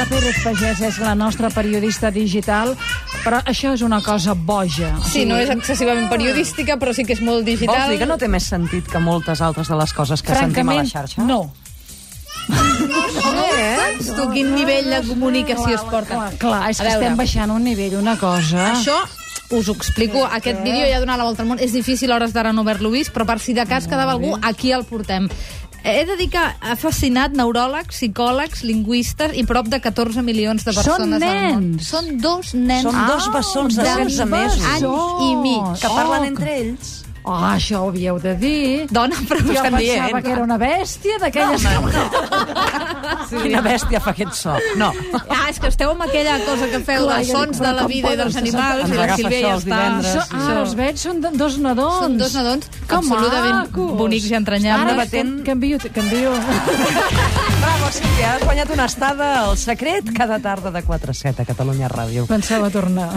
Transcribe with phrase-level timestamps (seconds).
[0.00, 2.70] La Pérez Pagès és la nostra periodista digital,
[3.20, 4.94] però això és una cosa boja.
[4.96, 7.74] O Sí, no és excessivament periodística, però sí que és molt digital.
[7.74, 10.72] Vols dir que no té més sentit que moltes altres de les coses que sentim
[10.72, 11.26] a la Francament, xarxa?
[11.28, 11.52] no.
[12.48, 16.14] Saps tu quin nivell de comunicació es porta?
[16.16, 18.70] Clar, clar, és que estem baixant un nivell, una cosa...
[18.72, 18.96] Això
[19.50, 20.24] us ho explico.
[20.24, 21.60] Aquest vídeo ja ha donat la volta al món.
[21.60, 24.36] És difícil a hores d'ara no haver-lo vist, però per si de cas quedava algú,
[24.40, 25.28] aquí el portem.
[25.82, 30.74] He de dir que ha fascinat neuròlegs, psicòlegs, lingüistes i prop de 14 milions de
[30.74, 31.70] Són persones al món.
[31.70, 31.88] nens.
[31.88, 32.82] Són dos nens.
[32.84, 34.66] Són dos bessons de de 16 mesos.
[34.74, 34.84] Any
[35.30, 35.80] i mig.
[35.80, 36.90] Que parlen entre ells.
[37.22, 38.86] Oh, això ho havíeu de dir.
[38.90, 40.22] Dona, però Jo ho estem pensava dient.
[40.24, 41.66] que era una bèstia d'aquelles...
[43.30, 43.36] Sí.
[43.44, 44.52] Quina bèstia fa aquest so.
[44.80, 44.88] No.
[45.30, 47.68] Ah, és que esteu amb aquella cosa que feu Clar, dels jo dic, sons però
[47.68, 49.52] de la com vida i poden dels ser animals, Ens la agafa Sílvia això ja
[49.54, 49.70] els està...
[49.70, 50.32] divendres.
[50.40, 52.00] Ah, els veig, són de- dos nadons.
[52.02, 53.92] Són dos nadons que absolutament macos.
[54.00, 54.86] bonics i entranyables.
[54.86, 56.34] Ara Debatent- canvio, canvio.
[57.90, 61.44] Bravo, Sílvia, has guanyat una estada al secret cada tarda de 4 a 7 a
[61.44, 62.26] Catalunya Ràdio.
[62.28, 63.08] Pensava tornar.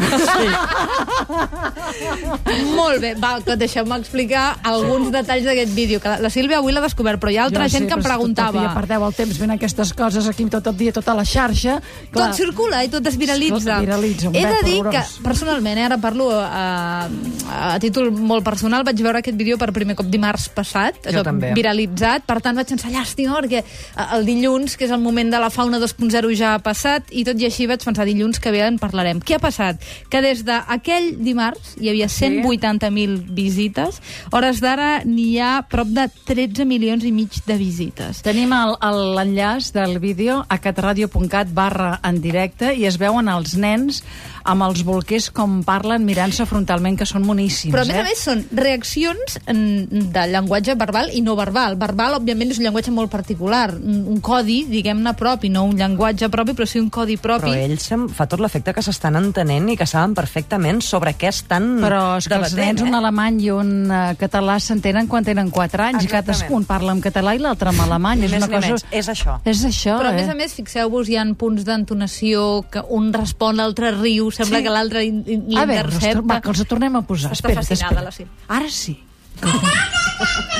[2.74, 6.00] Molt bé, va, que deixeu-me explicar alguns detalls d'aquest vídeo.
[6.02, 7.94] Que la- la Sílvia avui l'ha descobert, però hi ha altra Jo gent sé, que
[7.94, 8.74] em però si Tot el dia preguntava.
[8.74, 11.80] perdeu el temps fent aquestes coses aquí tot el dia, tota la xarxa.
[12.12, 13.78] Tot circula i tot es viralitza.
[13.78, 15.20] Tot viralitza, un He de dir que, horrorós.
[15.24, 17.08] personalment, eh, ara parlo a,
[17.52, 21.54] a títol molt personal, vaig veure aquest vídeo per primer cop dimarts passat, Jo també.
[21.54, 25.40] viralitzat, per tant vaig pensar, llàstima, perquè eh, el dilluns, que és el moment de
[25.42, 28.64] la fauna 2.0, ja ha passat, i tot i així vaig pensar, dilluns que ve
[28.64, 29.20] en parlarem.
[29.20, 29.84] Què ha passat?
[30.10, 34.00] Que des d'aquell dimarts hi havia 180.000 visites,
[34.32, 38.24] hores d'ara n'hi ha prop de 13 milions i mig de visites.
[38.24, 44.04] Tenim l'enllaç del vídeo a catradio.cat barra en directe i es veuen els nens
[44.44, 47.74] amb els bolquers com parlen mirant-se frontalment, que són moníssims.
[47.74, 48.02] Però, a més eh?
[48.02, 51.78] a més, són reaccions de llenguatge verbal i no verbal.
[51.80, 53.70] Verbal, òbviament, és un llenguatge molt particular.
[53.80, 54.20] Un, un
[54.54, 57.50] codi, diguem-ne, propi, no un llenguatge propi, però sí un codi propi.
[57.50, 61.30] Però ells em fa tot l'efecte que s'estan entenent i que saben perfectament sobre què
[61.32, 62.98] estan Però és que els nens, un eh?
[62.98, 66.04] alemany i un uh, català s'entenen quan tenen 4 anys.
[66.04, 66.24] Exactament.
[66.24, 68.20] Cadascun parla en català i l'altre en alemany.
[68.20, 68.68] Ni és una cosa...
[68.68, 68.86] menys.
[68.92, 69.40] És això.
[69.46, 70.22] És això, Però, a eh?
[70.22, 74.64] més a més, fixeu-vos, hi ha punts d'entonació que un respon, l'altre riu, sembla Sí.
[74.64, 76.42] que l'altre in- in- A veure, va, l'intercepta.
[76.42, 77.32] que els tornem a posar.
[77.32, 78.06] Està Espera't, fascinada, espera't.
[78.06, 78.28] la Sil.
[78.48, 79.00] Ara sí.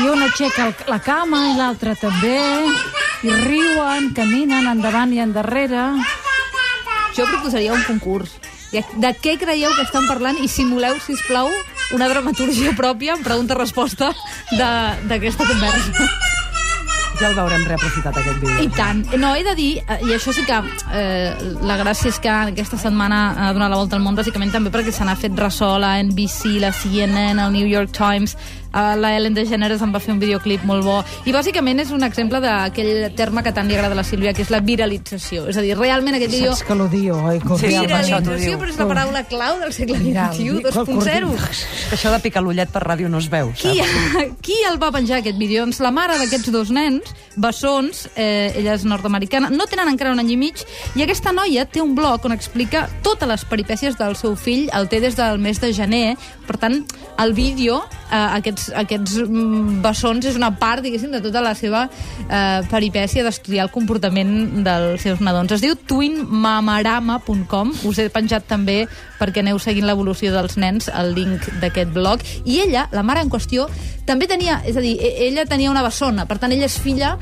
[0.00, 2.38] I un aixeca el- la cama i l'altre també,
[3.22, 5.90] i riuen, caminen endavant i endarrere.
[7.16, 8.30] Jo proposaria un concurs.
[8.72, 11.48] De de què creieu que estan parlant i simuleu, si us plau,
[11.92, 14.12] una dramaturgia pròpia en pregunta-resposta
[14.52, 16.08] de- d'aquesta conversa.
[17.20, 18.62] Ja el veurem reaprofitat, aquest vídeo.
[18.64, 19.02] I tant.
[19.20, 20.56] No, he de dir, eh, i això sí que
[20.94, 24.70] eh, la gràcia és que aquesta setmana ha donat la volta al món, bàsicament també
[24.72, 28.38] perquè se n'ha fet ressò la NBC, la CNN, el New York Times,
[28.72, 32.40] la Ellen DeGeneres en va fer un videoclip molt bo, i bàsicament és un exemple
[32.40, 35.48] d'aquell terme que tant li agrada a la Sílvia, que és la viralització.
[35.50, 36.52] És a dir, realment aquest vídeo...
[36.54, 37.40] Saps que l'odio, oi?
[37.58, 39.98] Sí, Viralització, però és la paraula clau del segle.
[39.98, 41.32] XXI, Cor- 2.0.
[41.90, 44.36] Que això de picar l'ullet per ràdio no es veu, Qui, saps?
[44.44, 45.64] qui el va penjar, aquest vídeo?
[45.64, 50.22] Doncs la mare d'aquests dos nens, bessons, eh, ella és nord-americana, no tenen encara un
[50.22, 50.62] any i mig,
[50.96, 54.88] i aquesta noia té un blog on explica totes les peripècies del seu fill, el
[54.88, 56.16] té des del mes de gener,
[56.46, 56.80] per tant,
[57.20, 61.86] el vídeo, eh, aquests, aquests mm, bessons, és una part, diguéssim, de tota la seva
[61.86, 65.52] eh, peripècia d'estudiar el comportament dels seus nadons.
[65.56, 68.82] Es diu twinmamarama.com, us he penjat també
[69.20, 73.30] perquè aneu seguint l'evolució dels nens, el link d'aquest blog, i ella, la mare en
[73.32, 73.68] qüestió,
[74.08, 77.16] també tenia, és a dir, e- ella tenia una bessona, per tant, ella és filla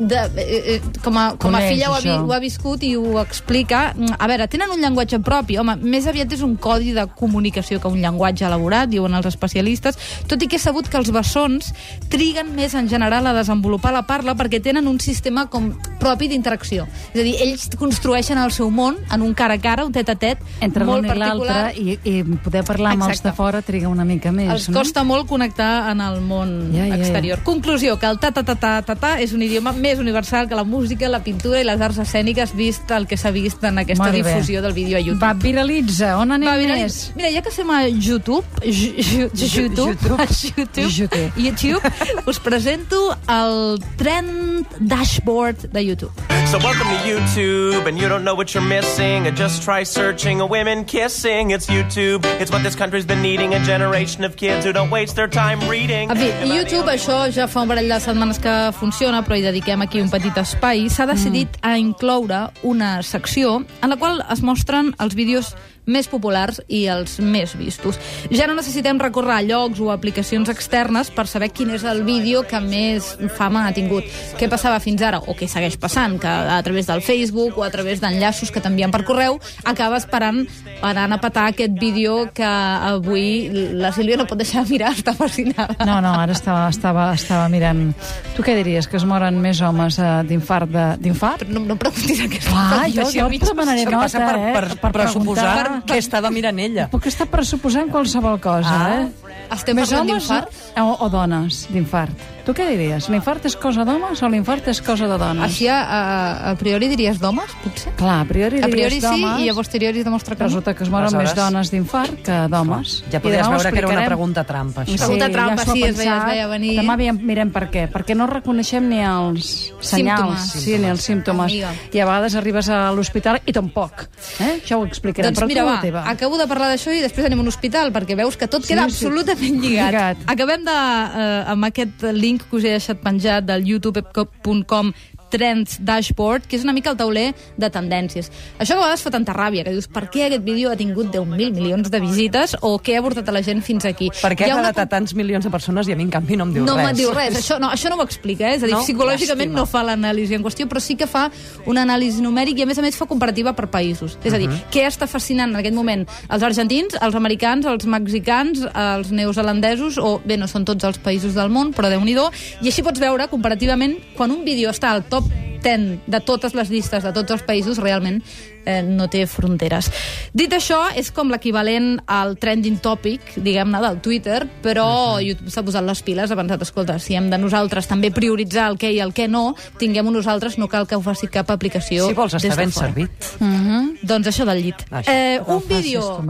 [0.00, 2.24] de, eh, eh, com, a, com a Coneix, filla ho ha, vi, això.
[2.24, 3.82] ho ha viscut i ho explica.
[4.18, 7.88] A veure, tenen un llenguatge propi, home, més aviat és un codi de comunicació que
[7.92, 11.72] un llenguatge elaborat, diuen els especialistes, tot i que he sabut que els bessons
[12.08, 16.86] triguen més en general a desenvolupar la parla perquè tenen un sistema com propi d'interacció.
[17.12, 20.38] És a dir, ells construeixen el seu món en un cara a cara, un tet-a-tet,
[20.60, 21.72] Entre molt i particular.
[21.76, 24.78] i, i poder parlar amb els de fora triga una mica més, Els no?
[24.80, 27.00] costa molt connectar en el món Ja, ja, ja.
[27.02, 27.42] exterior.
[27.44, 31.64] Conclusió, que el ta-ta-ta-ta-ta és un idioma més universal que la música, la pintura i
[31.64, 34.22] les arts escèniques, vist el que s'ha vist en aquesta Molt bé.
[34.22, 35.22] difusió del vídeo a YouTube.
[35.24, 36.18] Va, viralitza.
[36.18, 37.12] On anem Va, mira, més?
[37.16, 40.20] mira, ja que som a YouTube, ju- ju- YouTube, YouTube.
[40.20, 41.32] a YouTube, YouTube.
[41.36, 41.82] YouTube,
[42.26, 46.12] us presento el Trend Dashboard de YouTube.
[46.50, 49.24] So welcome to YouTube, and you don't know what you're missing.
[49.36, 51.50] Just try searching a women kissing.
[51.52, 52.24] It's YouTube.
[52.40, 53.54] It's what this country's been needing.
[53.54, 56.10] A generation of kids who don't waste their time reading.
[56.10, 59.79] En fi, YouTube, això ja fa un parell de setmanes que funciona, però hi dediquem
[59.82, 60.88] aquí un petit espai.
[60.92, 65.54] S'ha decidit a incloure una secció en la qual es mostren els vídeos
[65.86, 67.98] més populars i els més vistos.
[68.30, 72.42] Ja no necessitem recórrer a llocs o aplicacions externes per saber quin és el vídeo
[72.46, 74.04] que més fama ha tingut.
[74.38, 77.70] Què passava fins ara, o què segueix passant, que a través del Facebook o a
[77.70, 80.44] través d'enllaços que t'envien per correu, acaba esperant
[80.82, 83.48] anant a petar aquest vídeo que avui
[83.80, 85.76] la Sílvia no pot deixar de mirar, està fascinada.
[85.86, 87.90] No, no, ara estava, estava, estava mirant...
[88.36, 91.44] Tu què diries, que es moren més homes eh, d'infart de- d'infart?
[91.50, 93.42] No, no em preguntis aquesta Clar, jo, jo mig.
[93.44, 94.52] demanaré nota, per, eh?
[94.54, 95.94] per, per pressuposar preguntar.
[95.94, 96.88] què estava mirant ella.
[96.90, 99.00] Puc estar pressuposant qualsevol cosa, Ah.
[99.02, 99.08] eh?
[99.50, 100.52] Estem Més parlant d'infart?
[100.78, 102.12] O, o dones d'infart.
[102.44, 103.08] Tu què diries?
[103.10, 105.42] L'infart és cosa d'homes o l'infart és cosa de dones?
[105.44, 107.92] Així, a, a, a priori diries d'homes, potser?
[107.98, 110.44] Clar, a priori A diries priori sí, d'homes, i a posteriori es demostra que.
[110.44, 113.04] Resulta que es moren més Aleshores- dones d'infart que d'homes.
[113.12, 114.06] Ja podries veure que era una explicarem.
[114.06, 114.96] pregunta trampa, això.
[114.96, 116.72] Pregunta trampa, ha sí, es veia- es veia venir.
[116.80, 117.88] Demà veiem, mirem per què.
[117.92, 120.64] Perquè no reconeixem ni els senyals, Símptomes.
[120.64, 121.52] sí, ni els símptomes.
[121.52, 121.72] Amiga.
[121.92, 124.08] I a vegades arribes a l'hospital i tampoc.
[124.40, 124.60] Eh?
[124.64, 125.28] Això ho explicarem.
[125.30, 126.02] Doncs Però mira, tu, va, teva.
[126.10, 128.68] acabo de parlar d'això i després anem a un hospital, perquè veus que tot Sí,
[128.72, 128.94] queda sí.
[128.96, 129.90] absolutament lligat.
[129.92, 130.16] Lligat.
[130.26, 134.92] Acabem de, eh, amb aquest link que us he deixat penjat del youtube.com
[135.30, 138.30] Trends Dashboard, que és una mica el tauler de tendències.
[138.58, 141.54] Això a vegades fa tanta ràbia, que dius, per què aquest vídeo ha tingut 10.000
[141.56, 144.10] milions de visites o què ha portat a la gent fins aquí?
[144.20, 146.12] Per què ha ha una quedat a tants milions de persones i a mi, en
[146.12, 146.86] canvi, no em diu no res?
[146.86, 148.58] me'n diu res, això no, això no ho explica, eh?
[148.58, 148.84] és a dir, No?
[148.84, 149.64] psicològicament Llàstima.
[149.64, 151.30] no fa l'anàlisi en qüestió, però sí que fa
[151.66, 154.18] una anàlisi numèric i a més a més fa comparativa per països.
[154.24, 156.06] És a dir, què està fascinant en aquest moment?
[156.28, 161.34] Els argentins, els americans, els mexicans, els neozelandesos, o bé, no són tots els països
[161.34, 165.04] del món, però déu nhi i així pots veure comparativament quan un vídeo està al
[165.10, 165.19] top
[165.62, 168.20] 10 de totes les llistes de tots els països, realment
[168.64, 169.90] eh, no té fronteres.
[170.36, 175.84] Dit això, és com l'equivalent al trending topic, diguem-ne, del Twitter, però YouTube s'ha posat
[175.86, 179.14] les piles, ha pensat, escolta, si hem de nosaltres també prioritzar el què i el
[179.16, 182.72] què no, tinguem-ho nosaltres, no cal que ho faci cap aplicació Si vols estar ben
[182.72, 182.88] fora.
[182.88, 183.30] servit.
[183.40, 183.90] Mhm.
[184.02, 184.84] Doncs això del llit.
[184.90, 185.10] Això.
[185.12, 186.24] Eh, un vídeo...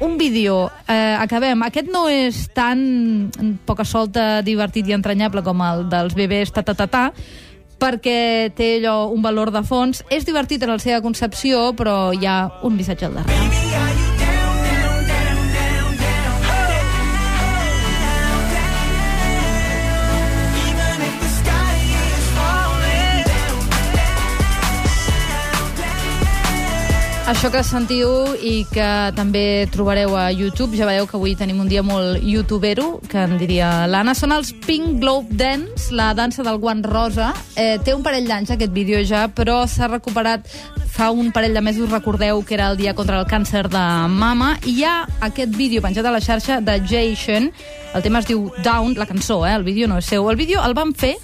[0.00, 1.62] Un vídeo, eh, acabem.
[1.62, 3.30] Aquest no és tan
[3.64, 7.12] poca solta, divertit i entranyable com el dels bebès ta-ta-ta-ta,
[7.82, 10.04] perquè té allò un valor de fons.
[10.10, 13.91] És divertit en la seva concepció, però hi ha un missatge al darrere.
[27.32, 28.10] Això que sentiu
[28.44, 28.86] i que
[29.16, 33.38] també trobareu a YouTube, ja veieu que avui tenim un dia molt youtubero, que en
[33.40, 37.30] diria l'Anna, són els Pink Globe Dance, la dansa del guant rosa.
[37.56, 40.44] Eh, té un parell d'anys aquest vídeo ja, però s'ha recuperat
[40.92, 44.58] fa un parell de mesos, recordeu que era el dia contra el càncer de mama,
[44.68, 47.48] i hi ha aquest vídeo penjat a la xarxa de Jay Shen,
[47.96, 49.56] el tema es diu Down, la cançó, eh?
[49.56, 50.28] el vídeo no és seu.
[50.28, 51.16] El vídeo el van fer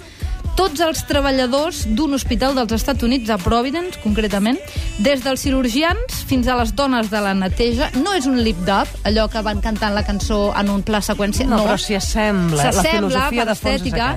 [0.59, 4.57] tots els treballadors d'un hospital dels Estats Units, a Providence, concretament,
[4.99, 7.87] des dels cirurgians fins a les dones de la neteja.
[8.03, 11.47] No és un lip-dub, allò que van cantant la cançó en un pla seqüència.
[11.47, 12.65] No, No, però s'hi assembla.
[12.65, 14.09] La S'assembla per estètica.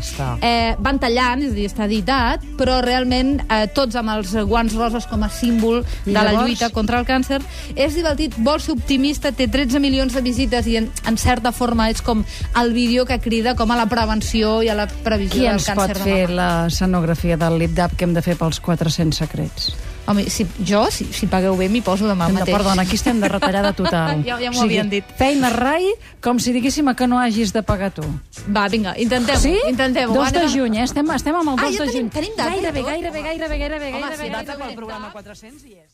[0.42, 4.74] Eh, van tallant, és a dir, està editat, però realment eh, tots amb els guants
[4.74, 6.48] roses com a símbol I de la llavors?
[6.48, 7.38] lluita contra el càncer.
[7.76, 11.86] És divertit, vol ser optimista, té 13 milions de visites i en, en certa forma
[11.94, 12.24] és com
[12.58, 15.70] el vídeo que crida com a la prevenció i a la previsió Qui del ens
[15.70, 16.31] càncer pot de fer mama.
[16.32, 19.73] La escenografia del lip-dub que hem de fer pels 400 secrets?
[20.06, 22.56] Home, si, jo, si, si pagueu bé, m'hi poso demà de, mateix.
[22.56, 24.23] perdona, aquí estem de retallada total.
[24.26, 25.04] Ja- ja m'ho havien dit.
[25.16, 25.85] Feina rai,
[26.21, 28.02] com si diguéssim que no hagis de pagar tu.
[28.50, 29.38] Va, vinga, intentem-ho.
[29.40, 29.54] Sí?
[29.71, 30.12] Intentem-ho.
[30.12, 30.85] 2 Va, de juny, eh?
[30.88, 32.11] Estem, estem amb el Ah, 2 ja de tenim- juny.
[32.11, 32.88] tenim data Gairebé, tot?
[32.90, 34.25] gairebé, gairebé, gairebé, Home, gairebé.
[34.25, 34.64] sí, data gairebé.
[34.66, 35.90] pel programa 400 i és.